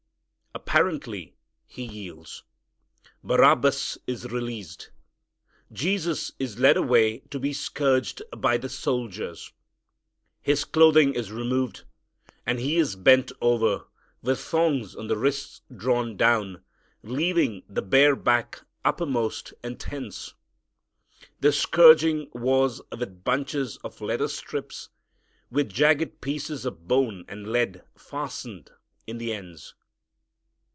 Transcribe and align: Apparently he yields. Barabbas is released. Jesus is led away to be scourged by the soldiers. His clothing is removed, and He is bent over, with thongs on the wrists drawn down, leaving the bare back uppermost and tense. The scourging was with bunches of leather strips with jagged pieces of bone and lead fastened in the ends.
Apparently 0.53 1.35
he 1.65 1.83
yields. 1.83 2.43
Barabbas 3.23 3.97
is 4.05 4.25
released. 4.31 4.89
Jesus 5.71 6.33
is 6.39 6.59
led 6.59 6.75
away 6.77 7.19
to 7.29 7.39
be 7.39 7.51
scourged 7.53 8.21
by 8.37 8.57
the 8.57 8.67
soldiers. 8.69 9.53
His 10.41 10.63
clothing 10.65 11.13
is 11.13 11.31
removed, 11.31 11.83
and 12.45 12.59
He 12.59 12.77
is 12.77 12.95
bent 12.97 13.31
over, 13.41 13.85
with 14.21 14.39
thongs 14.41 14.93
on 14.95 15.07
the 15.07 15.17
wrists 15.17 15.61
drawn 15.73 16.15
down, 16.17 16.61
leaving 17.03 17.63
the 17.69 17.81
bare 17.81 18.15
back 18.15 18.61
uppermost 18.85 19.53
and 19.63 19.79
tense. 19.79 20.33
The 21.39 21.51
scourging 21.53 22.29
was 22.33 22.81
with 22.97 23.23
bunches 23.23 23.77
of 23.77 23.99
leather 24.01 24.27
strips 24.29 24.89
with 25.49 25.69
jagged 25.71 26.19
pieces 26.21 26.65
of 26.65 26.87
bone 26.89 27.23
and 27.29 27.47
lead 27.53 27.83
fastened 27.95 28.71
in 29.07 29.17
the 29.17 29.33
ends. 29.33 29.75